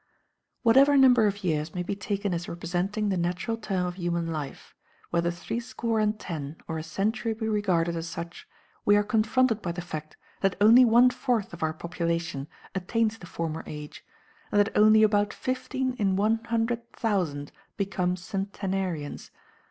[0.63, 4.73] Whatever number of years may be taken as representing the natural term of human life,
[5.11, 8.47] whether threescore and ten or a century be regarded as such,
[8.83, 13.27] we are confronted by the fact that only one fourth of our population attains the
[13.27, 14.03] former age,
[14.51, 19.29] and that only about fifteen in one hundred thousand become centenarians.